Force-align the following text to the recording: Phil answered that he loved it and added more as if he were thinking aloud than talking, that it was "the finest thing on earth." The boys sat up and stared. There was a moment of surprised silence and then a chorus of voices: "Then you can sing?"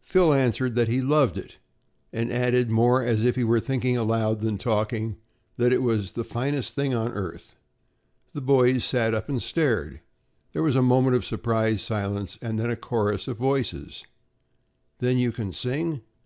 Phil 0.00 0.32
answered 0.32 0.76
that 0.76 0.88
he 0.88 1.02
loved 1.02 1.36
it 1.36 1.58
and 2.10 2.32
added 2.32 2.70
more 2.70 3.02
as 3.02 3.22
if 3.22 3.36
he 3.36 3.44
were 3.44 3.60
thinking 3.60 3.98
aloud 3.98 4.40
than 4.40 4.56
talking, 4.56 5.18
that 5.58 5.74
it 5.74 5.82
was 5.82 6.14
"the 6.14 6.24
finest 6.24 6.74
thing 6.74 6.94
on 6.94 7.12
earth." 7.12 7.54
The 8.32 8.40
boys 8.40 8.82
sat 8.82 9.14
up 9.14 9.28
and 9.28 9.42
stared. 9.42 10.00
There 10.54 10.62
was 10.62 10.74
a 10.74 10.80
moment 10.80 11.16
of 11.16 11.24
surprised 11.26 11.82
silence 11.82 12.38
and 12.40 12.58
then 12.58 12.70
a 12.70 12.76
chorus 12.76 13.28
of 13.28 13.36
voices: 13.36 14.06
"Then 15.00 15.18
you 15.18 15.32
can 15.32 15.52
sing?" 15.52 16.00